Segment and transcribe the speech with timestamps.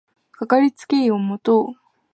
[0.31, 1.65] かかりつけ医を持とう